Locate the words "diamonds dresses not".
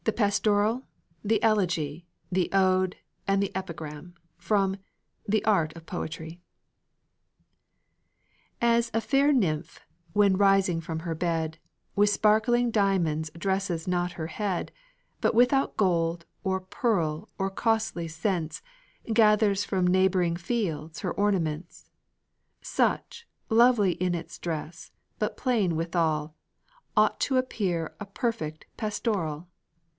12.71-14.13